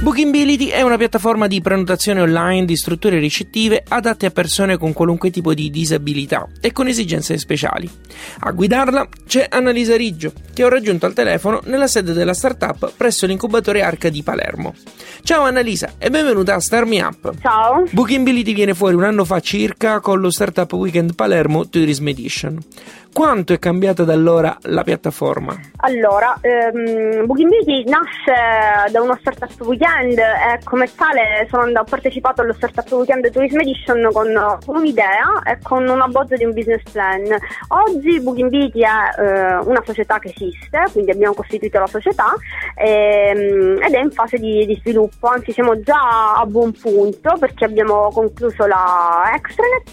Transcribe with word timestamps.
Bookingbility 0.00 0.68
è 0.68 0.80
una 0.82 0.96
piattaforma 0.96 1.48
di 1.48 1.60
prenotazione 1.60 2.20
online 2.20 2.64
di 2.64 2.76
strutture 2.76 3.18
ricettive 3.18 3.82
adatte 3.88 4.26
a 4.26 4.30
persone 4.30 4.76
con 4.76 4.92
qualunque 4.92 5.30
tipo 5.30 5.52
di 5.54 5.70
disabilità 5.70 6.46
e 6.60 6.70
con 6.70 6.86
esigenze 6.86 7.36
speciali. 7.36 7.90
A 8.40 8.52
guidarla 8.52 9.08
c'è 9.26 9.48
Annalisa 9.50 9.96
Riggio, 9.96 10.32
che 10.54 10.62
ho 10.62 10.68
raggiunto 10.68 11.04
al 11.04 11.14
telefono 11.14 11.60
nella 11.64 11.88
sede 11.88 12.12
della 12.12 12.32
startup 12.32 12.92
presso 12.96 13.26
l'incubatore 13.26 13.82
Arca 13.82 14.08
di 14.08 14.22
Palermo. 14.22 14.72
Ciao 15.24 15.42
Annalisa 15.42 15.94
e 15.98 16.10
benvenuta 16.10 16.54
a 16.54 16.60
Star 16.60 16.86
Me 16.86 17.02
Up. 17.02 17.32
Ciao. 17.42 17.82
Bookingbility 17.90 18.54
viene 18.54 18.74
fuori 18.74 18.94
un 18.94 19.02
anno 19.02 19.24
fa 19.24 19.40
circa 19.40 19.98
con 19.98 20.20
lo 20.20 20.30
Startup 20.30 20.72
Weekend 20.74 21.16
Palermo 21.16 21.68
Tourism 21.68 22.06
Edition. 22.06 22.58
Quanto 23.12 23.52
è 23.52 23.58
cambiata 23.58 24.04
da 24.04 24.12
allora 24.12 24.56
la 24.62 24.84
piattaforma? 24.84 25.56
Allora, 25.80 26.38
ehm, 26.40 27.26
Bookingbility 27.26 27.88
nasce 27.88 28.90
da 28.90 29.00
uno 29.00 29.16
startup 29.20 29.60
weekend 29.66 30.18
e 30.18 30.60
come 30.64 30.88
tale 30.94 31.46
sono 31.50 31.66
ho 31.68 31.84
partecipato 31.84 32.42
allo 32.42 32.52
startup 32.52 32.90
weekend 32.92 33.30
Tourism 33.30 33.60
Edition 33.60 34.08
con, 34.12 34.58
con 34.64 34.76
un'idea 34.76 35.42
e 35.44 35.58
con 35.62 35.88
una 35.88 36.06
bozza 36.06 36.36
di 36.36 36.44
un 36.44 36.52
business 36.52 36.82
plan. 36.90 37.24
Oggi 37.68 38.20
Bookingbility 38.20 38.80
è 38.80 39.20
eh, 39.20 39.56
una 39.64 39.82
società 39.84 40.18
che 40.18 40.28
esiste, 40.28 40.84
quindi 40.92 41.10
abbiamo 41.10 41.34
costituito 41.34 41.78
la 41.78 41.86
società 41.86 42.34
ehm, 42.74 43.82
ed 43.82 43.94
è 43.94 44.00
in 44.00 44.10
fase 44.10 44.38
di, 44.38 44.66
di 44.66 44.76
sviluppo, 44.80 45.28
anzi 45.28 45.52
siamo 45.52 45.80
già 45.80 46.34
a 46.36 46.44
buon 46.46 46.72
punto 46.72 47.36
perché 47.38 47.64
abbiamo 47.64 48.10
concluso 48.10 48.66
la 48.66 49.30
extranet 49.34 49.92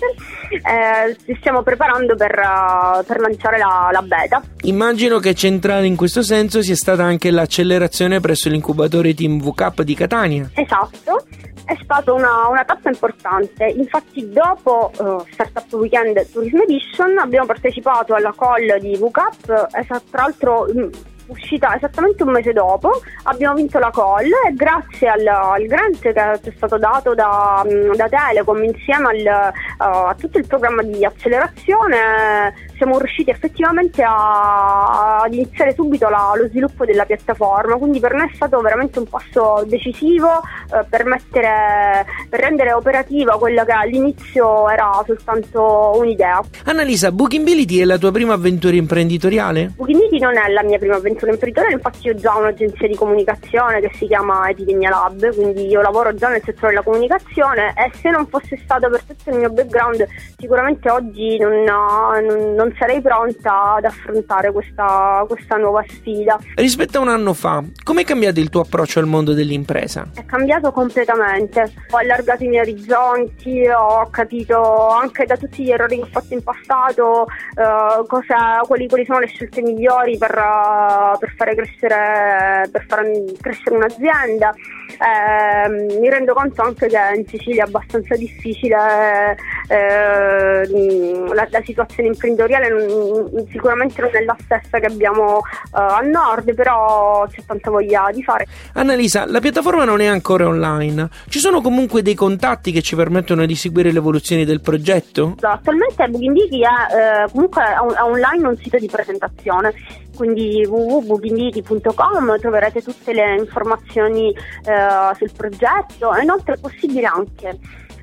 e 0.50 1.18
ci 1.26 1.36
stiamo 1.40 1.62
preparando 1.62 2.16
per, 2.16 2.38
eh, 2.38 3.05
per 3.06 3.20
lanciare 3.20 3.58
la, 3.58 3.90
la 3.92 4.02
beta. 4.02 4.42
Immagino 4.64 5.20
che 5.20 5.34
centrale 5.34 5.86
in 5.86 5.96
questo 5.96 6.22
senso 6.24 6.62
sia 6.62 6.76
stata 6.76 7.04
anche 7.04 7.32
l'accelerazione 7.32 8.20
presso 8.20 8.50
l'incubatore 8.50 9.14
Team 9.14 9.40
VCAP 9.40 9.82
di 9.84 9.96
Catania. 9.96 10.50
Esatto, 10.54 11.26
è 11.66 11.78
stata 11.84 12.14
una, 12.14 12.48
una 12.50 12.64
tappa 12.64 12.90
importante. 12.90 13.66
Infatti, 13.66 14.30
dopo 14.30 14.92
eh, 14.92 15.32
Startup 15.32 15.74
Weekend 15.74 16.32
Tourism 16.32 16.62
Edition 16.62 17.18
abbiamo 17.18 17.46
partecipato 17.46 18.14
alla 18.14 18.34
call 18.38 18.80
di 18.80 18.96
VCAP, 18.96 19.68
tra 20.10 20.22
l'altro 20.22 20.68
mh, 20.72 20.90
uscita 21.28 21.76
esattamente 21.76 22.22
un 22.22 22.32
mese 22.32 22.54
dopo. 22.54 23.02
Abbiamo 23.24 23.56
vinto 23.56 23.80
la 23.80 23.90
call 23.92 24.26
e 24.26 24.54
grazie 24.54 25.08
al, 25.08 25.26
al 25.26 25.66
grant 25.66 26.00
che 26.00 26.14
ci 26.44 26.50
è 26.50 26.54
stato 26.56 26.78
dato 26.78 27.16
da, 27.16 27.66
mh, 27.66 27.96
da 27.96 28.08
Telecom 28.08 28.64
insieme 28.64 29.08
al, 29.08 29.26
eh, 29.26 29.52
a 29.78 30.16
tutto 30.20 30.38
il 30.38 30.46
programma 30.46 30.84
di 30.84 31.04
accelerazione 31.04 32.54
siamo 32.78 32.98
riusciti 33.00 33.30
effettivamente 33.30 34.04
a, 34.04 35.22
ad 35.24 35.34
iniziare 35.34 35.74
subito 35.74 36.10
la- 36.10 36.34
lo 36.36 36.48
sviluppo 36.48 36.86
della 36.86 37.06
piattaforma, 37.06 37.76
quindi 37.76 38.00
per 38.00 38.14
noi 38.14 38.28
è 38.30 38.36
stato 38.36 38.60
veramente 38.62 39.00
un 39.00 39.08
passo 39.08 39.64
decisivo 39.68 40.30
eh, 40.74 40.86
per, 40.90 41.06
mettere, 41.06 42.06
per 42.30 42.40
rendere 42.40 42.74
operativa 42.74 43.38
quella 43.38 43.66
che 43.66 43.72
all'inizio 43.72 44.70
era 44.70 44.92
soltanto 45.06 45.94
un'idea. 45.96 46.42
Annalisa, 46.66 47.12
Bookingbility 47.12 47.80
è 47.80 47.86
la 47.86 47.98
tua 47.98 48.12
prima 48.12 48.34
avventura 48.34 48.76
imprenditoriale? 48.76 49.74
Bookingity 49.76 50.20
non 50.20 50.38
è 50.38 50.50
la 50.50 50.64
mia 50.64 50.78
prima 50.78 50.96
avventura 50.96 51.32
imprenditoriale, 51.32 51.76
infatti 51.76 52.08
io 52.08 52.14
ho 52.14 52.16
già 52.16 52.36
un'agenzia 52.36 52.88
di 52.88 52.96
comunicazione 52.96 53.80
che 53.80 53.92
si 53.94 54.08
chiama 54.08 54.50
Epidemia 54.50 54.90
Lab, 54.90 55.34
quindi 55.36 55.68
io 55.68 55.82
lavoro 55.82 56.14
già 56.14 56.30
nel 56.30 56.42
settore 56.44 56.70
della 56.70 56.84
comunicazione 56.84 57.74
e 57.76 57.92
se 57.98 58.10
non 58.10 58.28
fosse 58.28 58.58
stato 58.64 58.90
per 58.90 59.04
tutto 59.04 59.30
il 59.30 59.38
mio 59.38 59.50
background 59.50 60.06
sicuramente 60.38 60.90
oggi 60.90 61.38
non, 61.38 61.64
non- 61.64 62.54
non 62.56 62.65
sarei 62.78 63.02
pronta 63.02 63.76
ad 63.76 63.86
affrontare 63.86 64.52
questa, 64.52 65.24
questa 65.28 65.58
nuova 65.58 65.84
sfida. 65.88 66.40
Rispetto 66.56 66.98
a 66.98 67.02
un 67.02 67.10
anno 67.10 67.34
fa, 67.34 67.64
com'è 67.84 68.04
cambiato 68.04 68.40
il 68.40 68.50
tuo 68.50 68.62
approccio 68.62 69.00
al 69.00 69.06
mondo 69.06 69.34
dell'impresa? 69.34 70.08
È 70.14 70.26
cambiato 70.26 70.72
completamente, 70.72 71.72
ho 71.90 71.98
allargato 71.98 72.44
i 72.44 72.48
miei 72.48 72.62
orizzonti, 72.62 73.68
ho 73.68 74.08
capito 74.10 74.88
anche 74.90 75.26
da 75.26 75.38
tutti 75.38 75.64
gli 75.64 75.72
errori 75.72 75.98
che 75.98 76.04
ho 76.04 76.10
fatto 76.12 76.34
in 76.34 76.44
passato 76.44 77.28
eh, 77.28 78.06
cosa- 78.08 78.62
quali, 78.66 78.88
quali 78.88 79.06
sono 79.06 79.20
le 79.20 79.28
scelte 79.28 79.62
migliori 79.62 80.18
per, 80.18 80.32
eh, 80.32 81.18
per 81.20 81.34
fare 81.36 81.56
crescere, 81.56 82.70
per 82.72 82.86
far 82.88 83.04
crescere 83.42 83.76
un'azienda. 83.76 84.54
Eh, 84.96 86.00
mi 86.00 86.10
rendo 86.10 86.34
conto 86.34 86.62
anche 86.62 86.88
che 86.88 86.98
in 87.16 87.28
Sicilia 87.28 87.66
è 87.66 87.68
abbastanza 87.68 88.16
difficile 88.16 89.36
eh, 89.68 91.34
la, 91.34 91.48
la 91.50 91.62
situazione 91.66 92.10
imprenditoriale, 92.10 92.55
non- 92.60 93.48
sicuramente 93.50 94.02
non 94.02 94.10
è 94.14 94.24
la 94.24 94.36
stessa 94.40 94.80
che 94.80 94.86
abbiamo 94.86 95.40
eh, 95.40 95.42
al 95.72 96.08
nord, 96.08 96.54
però 96.54 97.26
c'è 97.30 97.44
tanta 97.46 97.70
voglia 97.70 98.10
di 98.12 98.24
fare. 98.24 98.48
Annalisa, 98.74 99.26
la 99.26 99.40
piattaforma 99.40 99.84
non 99.84 100.02
è 100.02 100.06
ancora 100.06 100.48
online. 100.48 101.10
Ci 101.28 101.40
sono 101.40 101.62
comunque 101.62 102.02
dei 102.02 102.16
contatti 102.16 102.72
che 102.72 102.82
ci 102.82 102.96
permettono 102.96 103.46
di 103.46 103.56
seguire 103.56 103.92
le 103.92 104.00
evoluzioni 104.00 104.46
del 104.46 104.62
progetto? 104.62 105.36
Attualmente 105.40 106.08
Bookingdiki 106.08 106.62
è 106.62 107.24
eh, 107.26 107.32
comunque 107.32 107.64
è 107.64 108.02
online 108.02 108.48
un 108.48 108.58
sito 108.58 108.78
di 108.78 108.88
presentazione, 108.88 109.74
quindi 110.16 110.66
www.bookingdiki.com 110.66 112.40
troverete 112.40 112.82
tutte 112.82 113.14
le 113.14 113.36
informazioni 113.36 114.30
eh, 114.32 115.16
sul 115.18 115.32
progetto 115.36 116.14
e 116.14 116.24
inoltre 116.24 116.56
è 116.56 116.58
possibile 116.60 117.06
anche 117.06 117.60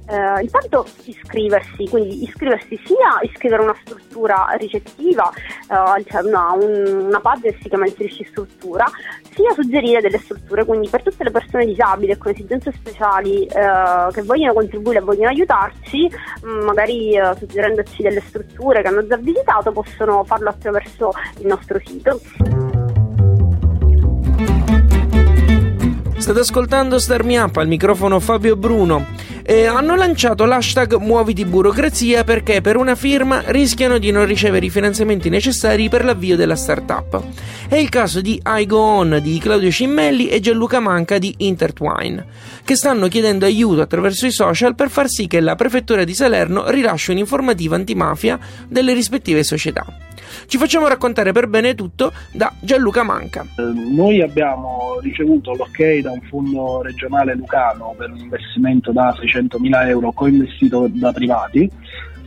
eh, 0.09 0.43
intanto 0.43 0.87
iscriversi, 1.05 1.89
quindi 1.89 2.23
iscriversi 2.25 2.79
sia 2.85 3.19
iscrivere 3.23 3.63
una 3.63 3.77
struttura 3.85 4.47
ricettiva, 4.59 5.31
eh, 5.33 6.05
cioè 6.05 6.23
una, 6.23 6.53
un- 6.53 7.07
una 7.07 7.21
pagina 7.21 7.51
che 7.53 7.59
si 7.63 7.69
chiama 7.69 7.87
Inserisci 7.87 8.25
struttura, 8.25 8.85
sia 9.35 9.53
suggerire 9.55 10.01
delle 10.01 10.19
strutture, 10.19 10.65
quindi 10.65 10.89
per 10.89 11.03
tutte 11.03 11.25
le 11.25 11.31
persone 11.31 11.65
disabili 11.67 12.13
e 12.13 12.19
con 12.19 12.33
esigenze 12.33 12.73
speciali 12.73 13.45
eh, 13.45 14.13
che 14.13 14.23
vogliono 14.23 14.53
contribuire 14.53 14.99
e 14.99 15.03
vogliono 15.03 15.29
aiutarci, 15.29 16.11
mh, 16.43 16.65
magari 16.65 17.17
eh, 17.17 17.35
suggerendoci 17.39 18.03
delle 18.03 18.21
strutture 18.21 18.83
che 18.83 18.89
hanno 18.89 19.07
già 19.07 19.17
visitato, 19.17 19.73
possono 19.73 20.25
farlo 20.25 20.51
attraverso 20.51 21.11
il 21.39 21.47
nostro 21.47 21.81
sito. 21.85 22.21
State 26.17 26.39
ascoltando 26.39 27.01
Star 27.01 27.25
Me 27.25 27.37
Up 27.41 27.57
al 27.57 27.67
microfono 27.67 28.21
Fabio 28.21 28.55
Bruno. 28.55 29.05
E 29.53 29.67
hanno 29.67 29.97
lanciato 29.97 30.47
l'hashtag 30.47 30.95
Muoviti 30.95 31.45
Burocrazia 31.45 32.25
perché 32.25 32.63
per 32.63 32.79
una 32.79 32.95
firma 32.95 33.43
rischiano 33.49 33.99
di 33.99 34.11
non 34.11 34.25
ricevere 34.25 34.65
i 34.65 34.71
finanziamenti 34.71 35.29
necessari 35.29 35.91
per 35.91 36.07
l'avvio 36.07 36.37
della 36.37 36.57
startup. 36.57 37.23
È 37.69 37.77
il 37.77 37.91
caso 37.91 38.23
di 38.23 38.41
I 38.43 38.65
Go 38.65 38.79
On 38.79 39.21
di 39.23 39.39
Claudio 39.39 39.71
Cimmelli 39.71 40.31
e 40.31 40.41
Gianluca 40.41 40.81
Manca 40.81 41.19
di 41.19 41.35
Intertwine, 41.41 42.25
che 42.65 42.77
stanno 42.77 43.09
chiedendo 43.09 43.45
aiuto 43.45 43.83
attraverso 43.83 44.25
i 44.25 44.31
social 44.31 44.75
per 44.75 44.89
far 44.89 45.11
sì 45.11 45.27
che 45.27 45.41
la 45.41 45.55
prefettura 45.55 46.05
di 46.05 46.15
Salerno 46.15 46.71
rilasci 46.71 47.11
un'informativa 47.11 47.77
antimafia 47.77 48.39
delle 48.67 48.95
rispettive 48.95 49.43
società. 49.43 49.85
Ci 50.47 50.59
facciamo 50.59 50.89
raccontare 50.89 51.33
per 51.33 51.47
bene 51.47 51.75
tutto 51.75 52.13
da 52.33 52.53
Gianluca 52.61 53.03
Manca. 53.03 53.45
Eh, 53.57 53.63
Noi 53.63 54.21
abbiamo 54.21 54.99
ricevuto 55.01 55.55
l'ok 55.55 56.01
da 56.01 56.11
un 56.11 56.21
fondo 56.29 56.83
regionale 56.83 57.35
lucano 57.35 57.95
per 57.97 58.11
un 58.11 58.19
investimento 58.19 58.93
da 58.93 59.15
600.000 59.19 59.89
euro 59.89 60.13
coinvestito 60.13 60.89
da 60.91 61.13
privati 61.13 61.71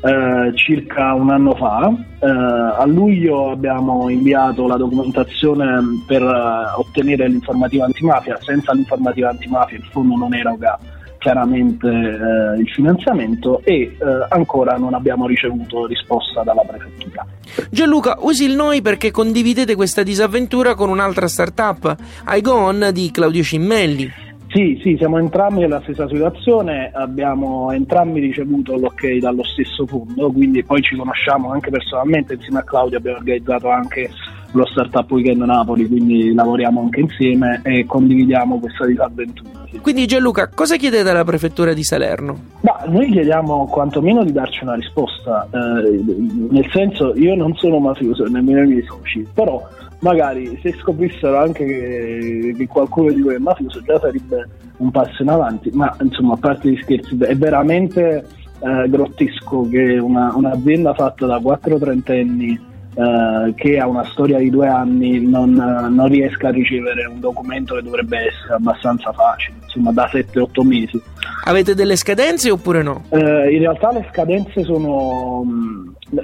eh, 0.05 0.51
circa 0.55 1.13
un 1.13 1.31
anno 1.31 1.55
fa. 1.55 1.91
Eh, 2.19 2.27
a 2.27 2.85
luglio 2.85 3.49
abbiamo 3.49 4.09
inviato 4.09 4.67
la 4.67 4.77
documentazione 4.77 6.03
per 6.05 6.21
eh, 6.21 6.79
ottenere 6.79 7.27
l'informativa 7.27 7.85
antimafia. 7.85 8.37
Senza 8.41 8.73
l'informativa 8.73 9.29
antimafia 9.29 9.77
il 9.77 9.85
fondo 9.85 10.15
non 10.15 10.33
eroga 10.33 10.77
chiaramente 11.17 11.87
eh, 11.87 12.59
il 12.59 12.69
finanziamento 12.69 13.61
e 13.63 13.73
eh, 13.81 13.97
ancora 14.29 14.77
non 14.77 14.93
abbiamo 14.93 15.25
ricevuto 15.25 15.87
risposta 15.87 16.43
dalla 16.43 16.61
prefettura. 16.61 17.25
Gianluca, 17.69 18.17
usi 18.19 18.45
il 18.45 18.55
noi 18.55 18.81
perché 18.81 19.11
condividete 19.11 19.75
questa 19.75 20.03
disavventura 20.03 20.75
con 20.75 20.89
un'altra 20.89 21.27
startup, 21.27 21.95
I 22.27 22.41
Go 22.41 22.53
On 22.53 22.89
di 22.91 23.11
Claudio 23.11 23.43
Cimmelli. 23.43 24.23
Sì, 24.55 24.79
sì, 24.81 24.95
siamo 24.97 25.17
entrambi 25.17 25.59
nella 25.59 25.81
stessa 25.81 26.07
situazione, 26.07 26.89
abbiamo 26.93 27.71
entrambi 27.71 28.21
ricevuto 28.21 28.77
l'ok 28.77 29.17
dallo 29.17 29.43
stesso 29.43 29.85
fondo, 29.85 30.31
quindi 30.31 30.63
poi 30.63 30.81
ci 30.81 30.95
conosciamo 30.95 31.51
anche 31.51 31.69
personalmente, 31.69 32.35
insieme 32.35 32.59
a 32.59 32.63
Claudio 32.63 32.97
abbiamo 32.97 33.17
organizzato 33.17 33.69
anche 33.69 34.09
lo 34.57 34.65
Startup 34.65 35.09
Weekend 35.11 35.41
Napoli, 35.41 35.87
quindi 35.87 36.33
lavoriamo 36.33 36.81
anche 36.81 37.01
insieme 37.01 37.61
e 37.63 37.85
condividiamo 37.85 38.59
questa 38.59 38.85
disavventura. 38.85 39.49
Quindi 39.81 40.07
Gianluca, 40.07 40.49
cosa 40.49 40.77
chiedete 40.77 41.09
alla 41.09 41.23
prefettura 41.23 41.73
di 41.73 41.83
Salerno? 41.83 42.37
Ma 42.61 42.83
noi 42.87 43.11
chiediamo 43.11 43.67
quantomeno 43.67 44.23
di 44.23 44.31
darci 44.31 44.63
una 44.63 44.75
risposta, 44.75 45.47
eh, 45.51 46.03
nel 46.49 46.67
senso 46.71 47.13
io 47.15 47.35
non 47.35 47.53
sono 47.55 47.79
mafioso, 47.79 48.25
nemmeno 48.25 48.63
i 48.63 48.67
miei 48.67 48.83
soci, 48.83 49.27
però 49.33 49.61
magari 49.99 50.57
se 50.61 50.73
scoprissero 50.79 51.37
anche 51.37 51.65
che, 51.65 52.55
che 52.57 52.67
qualcuno 52.67 53.11
di 53.11 53.21
voi 53.21 53.35
è 53.35 53.39
mafioso 53.39 53.81
già 53.81 53.99
sarebbe 53.99 54.47
un 54.77 54.91
passo 54.91 55.21
in 55.21 55.29
avanti, 55.29 55.69
ma 55.73 55.95
insomma 56.01 56.33
a 56.33 56.37
parte 56.37 56.69
gli 56.69 56.79
scherzi 56.81 57.17
è 57.19 57.35
veramente 57.35 58.25
eh, 58.59 58.89
grottesco 58.89 59.67
che 59.69 59.97
una, 59.97 60.33
un'azienda 60.35 60.93
fatta 60.93 61.25
da 61.25 61.39
quattro 61.39 61.77
trentenni 61.77 62.73
eh, 62.95 63.53
che 63.55 63.77
ha 63.77 63.87
una 63.87 64.05
storia 64.05 64.37
di 64.37 64.49
due 64.49 64.67
anni 64.67 65.19
non, 65.19 65.51
non, 65.51 66.07
riesca 66.07 66.47
a 66.47 66.51
ricevere 66.51 67.05
un 67.05 67.19
documento 67.19 67.75
che 67.75 67.83
dovrebbe 67.83 68.27
essere 68.27 68.53
abbastanza 68.53 69.11
facile, 69.11 69.57
insomma 69.63 69.91
da 69.91 70.09
7-8 70.09 70.65
mesi. 70.65 71.01
Avete 71.43 71.75
delle 71.75 71.97
scadenze 71.97 72.49
oppure 72.49 72.81
no? 72.83 73.03
Eh, 73.09 73.53
in 73.53 73.59
realtà 73.59 73.91
le 73.91 74.07
scadenze 74.11 74.63
sono... 74.63 75.43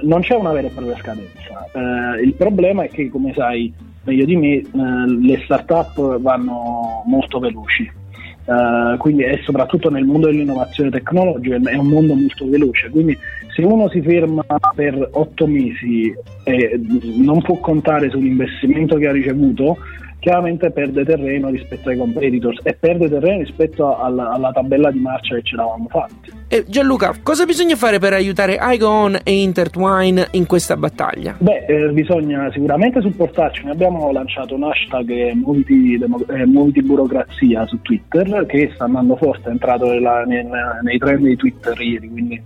Non 0.03 0.21
c'è 0.21 0.35
una 0.35 0.53
vera 0.53 0.68
e 0.68 0.71
propria 0.71 0.95
scadenza. 0.97 1.68
Eh, 1.73 2.23
il 2.23 2.33
problema 2.35 2.83
è 2.83 2.89
che, 2.89 3.09
come 3.09 3.33
sai 3.35 3.74
meglio 4.03 4.25
di 4.25 4.35
me, 4.38 4.56
eh, 4.56 4.65
le 4.71 5.41
start-up 5.44 6.21
vanno 6.21 7.03
molto 7.06 7.39
veloci 7.39 8.00
Uh, 8.44 8.97
quindi 8.97 9.21
è 9.21 9.39
soprattutto 9.44 9.91
nel 9.91 10.03
mondo 10.03 10.25
dell'innovazione 10.25 10.89
tecnologica 10.89 11.57
è 11.57 11.75
un 11.75 11.85
mondo 11.85 12.15
molto 12.15 12.50
veloce 12.50 12.89
quindi 12.89 13.15
se 13.53 13.63
uno 13.63 13.89
si 13.89 14.01
ferma 14.01 14.45
per 14.75 15.09
otto 15.12 15.48
mesi 15.48 16.13
e 16.44 16.80
non 17.18 17.42
può 17.42 17.57
contare 17.57 18.09
sull'investimento 18.09 18.98
che 18.98 19.07
ha 19.07 19.12
ricevuto 19.12 19.77
chiaramente 20.21 20.69
perde 20.69 21.03
terreno 21.03 21.50
rispetto 21.50 21.89
ai 21.89 21.98
competitors 21.98 22.59
e 22.63 22.77
perde 22.80 23.09
terreno 23.09 23.39
rispetto 23.39 23.98
alla, 23.98 24.30
alla 24.30 24.51
tabella 24.51 24.92
di 24.92 25.00
marcia 25.00 25.36
che 25.36 25.42
ci 25.42 25.56
eravamo 25.56 25.88
fatti. 25.89 26.31
E 26.48 26.63
Gianluca, 26.68 27.15
cosa 27.24 27.45
bisogna 27.45 27.75
fare 27.75 27.98
per 27.98 28.13
aiutare 28.13 28.57
iGoOn 28.62 29.19
e 29.24 29.42
Intertwine 29.42 30.27
in 30.31 30.45
questa 30.45 30.77
battaglia? 30.77 31.36
Beh, 31.39 31.65
eh, 31.65 31.89
bisogna 31.92 32.51
sicuramente 32.51 33.01
supportarci. 33.01 33.63
Noi 33.63 33.74
abbiamo 33.74 34.12
lanciato 34.12 34.53
un 34.53 34.63
hashtag 34.63 35.09
eh, 35.09 35.33
muoviti, 35.33 35.95
eh, 35.95 36.45
muoviti, 36.45 36.83
burocrazia 36.83 37.65
su 37.65 37.81
Twitter 37.81 38.45
che 38.45 38.69
sta 38.75 38.83
andando 38.83 39.15
forte, 39.15 39.50
è 39.50 39.51
entrato 39.51 39.88
nella, 39.88 40.24
nella, 40.24 40.80
nei 40.83 41.00
trend 41.00 41.25
di 41.25 41.36
Twitter 41.36 41.80
ieri, 41.81 42.09
quindi 42.09 42.39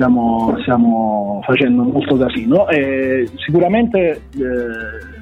stiamo, 0.00 0.56
stiamo 0.62 1.40
facendo 1.44 1.82
molto 1.82 2.16
casino. 2.16 2.66
E 2.68 3.28
sicuramente 3.44 3.98
eh, 4.32 5.18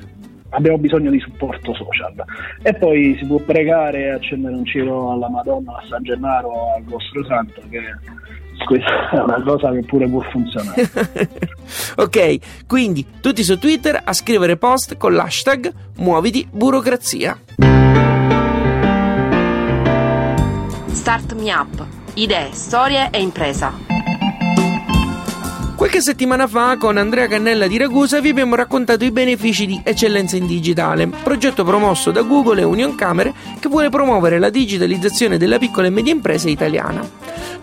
abbiamo 0.51 0.79
bisogno 0.79 1.11
di 1.11 1.19
supporto 1.19 1.75
social. 1.75 2.15
E 2.63 2.75
poi 2.75 3.17
si 3.19 3.27
può 3.27 3.39
pregare 3.41 4.05
e 4.05 4.11
accendere 4.11 4.55
un 4.55 4.65
cielo 4.65 5.11
alla 5.11 5.29
Madonna, 5.29 5.73
a 5.73 5.85
San 5.89 6.03
Gennaro, 6.05 6.75
al 6.77 6.85
vostro 6.85 7.25
santo, 7.25 7.61
che 7.69 7.81
questa 8.65 9.11
è 9.11 9.21
una 9.21 9.43
cosa 9.43 9.73
che 9.73 9.83
pure 9.83 10.09
può 10.09 10.21
funzionare. 10.31 10.89
ok, 11.97 12.67
quindi 12.67 13.05
tutti 13.21 13.43
su 13.43 13.59
Twitter 13.59 14.01
a 14.03 14.13
scrivere 14.13 14.57
post 14.57 14.97
con 14.97 15.15
l'hashtag 15.15 15.73
muoviti 15.97 16.47
burocrazia. 16.49 17.37
Start 20.87 21.35
Me 21.35 21.53
Up. 21.53 21.87
Idee, 22.15 22.49
storie 22.53 23.11
e 23.11 23.21
impresa. 23.21 23.98
Qualche 25.79 26.01
settimana 26.01 26.49
fa 26.49 26.77
con 26.77 26.97
Andrea 26.97 27.29
Cannella 27.29 27.69
di 27.69 27.79
Ragusa 27.79 28.21
vi 28.21 28.31
abbiamo 28.31 28.57
raccontato 28.57 29.05
i 29.05 29.13
benefici 29.13 29.65
di 29.65 29.81
Eccellenza 29.85 30.35
in 30.35 30.49
Digitale, 30.49 31.07
progetto 31.07 31.63
promosso 31.63 32.11
da 32.11 32.23
Google 32.23 32.63
e 32.63 32.65
Union 32.65 32.97
Camere 32.97 33.33
che 33.61 33.69
vuole 33.69 33.89
promuovere 33.89 34.41
la 34.41 34.51
digitalizzazione 34.51 35.39
della 35.39 35.57
piccola 35.57 35.87
e 35.87 35.91
media 35.91 36.13
impresa 36.13 36.49
italiana. 36.49 37.09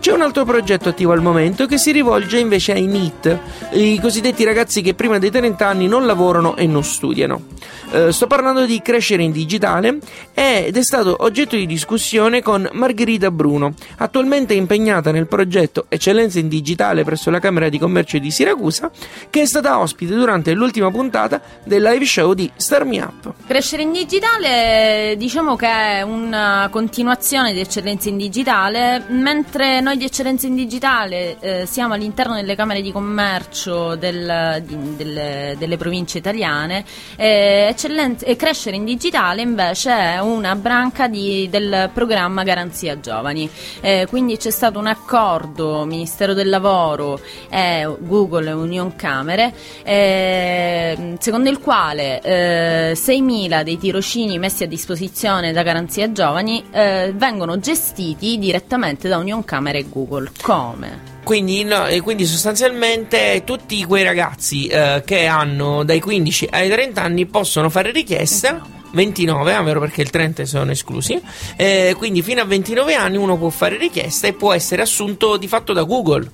C'è 0.00 0.12
un 0.12 0.22
altro 0.22 0.46
progetto 0.46 0.88
attivo 0.88 1.12
al 1.12 1.20
momento 1.20 1.66
che 1.66 1.76
si 1.76 1.92
rivolge 1.92 2.38
invece 2.38 2.72
ai 2.72 2.86
NEET, 2.86 3.38
i 3.72 4.00
cosiddetti 4.00 4.44
ragazzi 4.44 4.80
che 4.80 4.94
prima 4.94 5.18
dei 5.18 5.30
30 5.30 5.66
anni 5.66 5.86
non 5.86 6.06
lavorano 6.06 6.56
e 6.56 6.66
non 6.66 6.84
studiano. 6.84 7.42
Eh, 7.90 8.12
sto 8.12 8.26
parlando 8.26 8.66
di 8.66 8.80
crescere 8.82 9.22
in 9.22 9.30
digitale 9.30 9.98
ed 10.34 10.76
è 10.76 10.82
stato 10.82 11.16
oggetto 11.20 11.54
di 11.54 11.66
discussione 11.66 12.42
con 12.42 12.68
Margherita 12.72 13.30
Bruno, 13.30 13.74
attualmente 13.98 14.54
impegnata 14.54 15.12
nel 15.12 15.26
progetto 15.26 15.86
Eccellenza 15.88 16.38
in 16.38 16.48
Digitale 16.48 17.04
presso 17.04 17.30
la 17.30 17.38
Camera 17.38 17.68
di 17.68 17.78
Commercio 17.78 18.05
di 18.14 18.30
Siracusa, 18.30 18.90
che 19.28 19.42
è 19.42 19.46
stata 19.46 19.78
ospite 19.78 20.14
durante 20.14 20.52
l'ultima 20.52 20.90
puntata 20.90 21.40
del 21.64 21.82
live 21.82 22.04
show 22.04 22.32
di 22.32 22.50
Star 22.56 22.84
Me 22.84 23.00
Up. 23.00 23.32
Crescere 23.46 23.82
in 23.82 23.92
digitale 23.92 25.14
diciamo 25.16 25.56
che 25.56 25.66
è 25.66 26.02
una 26.02 26.68
continuazione 26.70 27.52
di 27.52 27.60
Eccellenza 27.60 28.08
in 28.08 28.16
Digitale, 28.16 29.04
mentre 29.08 29.80
noi 29.80 29.96
di 29.96 30.04
Eccellenza 30.04 30.46
in 30.46 30.54
Digitale 30.54 31.36
eh, 31.40 31.66
siamo 31.66 31.94
all'interno 31.94 32.34
delle 32.34 32.54
Camere 32.54 32.80
di 32.80 32.92
Commercio 32.92 33.96
del, 33.96 34.62
di, 34.64 34.96
delle, 34.96 35.56
delle, 35.58 35.76
province 35.76 36.18
italiane, 36.18 36.84
eh, 37.16 37.74
e 37.76 38.36
Crescere 38.36 38.76
in 38.76 38.84
Digitale 38.84 39.42
invece 39.42 39.90
è 39.90 40.18
una 40.20 40.54
branca 40.54 41.08
di, 41.08 41.48
del 41.50 41.90
programma 41.92 42.42
Garanzia 42.42 42.98
Giovani. 43.00 43.50
Eh, 43.80 44.06
quindi 44.08 44.36
c'è 44.36 44.50
stato 44.50 44.78
un 44.78 44.86
accordo 44.86 45.84
Ministero 45.84 46.34
del 46.34 46.48
Lavoro, 46.48 47.20
e 47.48 47.95
Google 48.00 48.50
Union 48.52 48.94
Camere, 48.96 49.52
eh, 49.82 51.16
secondo 51.18 51.50
il 51.50 51.58
quale 51.58 52.20
eh, 52.20 52.92
6.000 52.94 53.62
dei 53.62 53.78
tirocini 53.78 54.38
messi 54.38 54.64
a 54.64 54.66
disposizione 54.66 55.52
da 55.52 55.62
Garanzia 55.62 56.12
Giovani 56.12 56.64
eh, 56.70 57.12
vengono 57.14 57.58
gestiti 57.58 58.38
direttamente 58.38 59.08
da 59.08 59.18
Union 59.18 59.44
Camere 59.44 59.78
e 59.78 59.86
Google. 59.88 60.30
Come? 60.42 61.14
Quindi, 61.26 61.64
no, 61.64 61.86
quindi, 62.02 62.24
sostanzialmente 62.24 63.42
tutti 63.44 63.82
quei 63.84 64.04
ragazzi 64.04 64.68
eh, 64.68 65.02
che 65.04 65.26
hanno 65.26 65.82
dai 65.82 65.98
15 65.98 66.48
ai 66.52 66.70
30 66.70 67.02
anni 67.02 67.26
possono 67.26 67.68
fare 67.68 67.90
richiesta. 67.90 68.74
29, 68.92 69.52
a 69.52 69.62
vero 69.62 69.80
perché 69.80 70.02
il 70.02 70.10
30 70.10 70.44
sono 70.44 70.70
esclusi. 70.70 71.20
Eh, 71.56 71.94
quindi 71.98 72.22
fino 72.22 72.40
a 72.40 72.44
29 72.44 72.94
anni 72.94 73.16
uno 73.16 73.36
può 73.36 73.50
fare 73.50 73.76
richiesta 73.76 74.28
e 74.28 74.34
può 74.34 74.52
essere 74.52 74.82
assunto 74.82 75.36
di 75.36 75.48
fatto 75.48 75.72
da 75.72 75.82
Google 75.82 76.30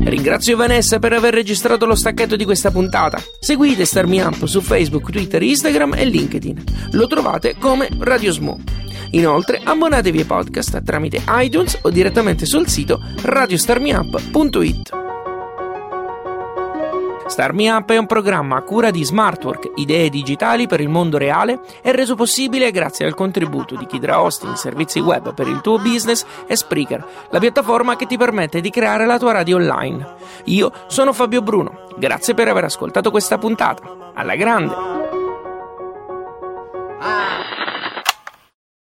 Ringrazio 0.08 0.56
Vanessa 0.56 0.98
per 0.98 1.12
aver 1.12 1.34
registrato 1.34 1.84
lo 1.84 1.94
stacchetto 1.94 2.34
di 2.34 2.44
questa 2.44 2.70
puntata. 2.70 3.22
Seguite 3.40 3.84
Starmi 3.84 4.20
Up 4.20 4.46
su 4.46 4.62
Facebook, 4.62 5.10
Twitter, 5.10 5.42
Instagram 5.42 5.94
e 5.94 6.06
LinkedIn. 6.06 6.64
Lo 6.92 7.06
trovate 7.06 7.56
come 7.58 7.88
Radio 7.98 8.32
Smo. 8.32 8.58
Inoltre 9.10 9.60
abbonatevi 9.62 10.18
ai 10.18 10.24
podcast 10.24 10.82
tramite 10.82 11.22
iTunes 11.28 11.78
o 11.82 11.90
direttamente 11.90 12.46
sul 12.46 12.68
sito 12.68 13.00
radiostarmiup.it. 13.22 14.96
Star 17.28 17.52
Up 17.54 17.90
è 17.90 17.98
un 17.98 18.06
programma 18.06 18.56
a 18.56 18.62
cura 18.62 18.90
di 18.90 19.04
Smartwork, 19.04 19.72
idee 19.76 20.08
digitali 20.08 20.66
per 20.66 20.80
il 20.80 20.88
mondo 20.88 21.18
reale, 21.18 21.60
e 21.82 21.92
reso 21.92 22.14
possibile 22.14 22.70
grazie 22.70 23.04
al 23.04 23.14
contributo 23.14 23.76
di 23.76 23.86
Kidra 23.86 24.20
Hosting, 24.20 24.54
servizi 24.54 24.98
web 24.98 25.34
per 25.34 25.46
il 25.46 25.60
tuo 25.60 25.78
business 25.78 26.24
e 26.46 26.56
Spreaker, 26.56 27.06
la 27.30 27.38
piattaforma 27.38 27.96
che 27.96 28.06
ti 28.06 28.16
permette 28.16 28.60
di 28.60 28.70
creare 28.70 29.04
la 29.04 29.18
tua 29.18 29.32
radio 29.32 29.56
online. 29.56 30.14
Io 30.44 30.72
sono 30.86 31.12
Fabio 31.12 31.42
Bruno, 31.42 31.86
grazie 31.98 32.32
per 32.32 32.48
aver 32.48 32.64
ascoltato 32.64 33.10
questa 33.10 33.36
puntata. 33.36 34.12
Alla 34.14 34.34
grande! 34.34 34.97